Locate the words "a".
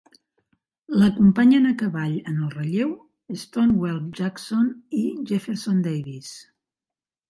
1.73-1.73